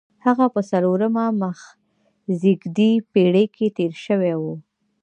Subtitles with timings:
[0.25, 4.53] هغه په څلورمه مخزېږدي پېړۍ کې تېر شوی دی.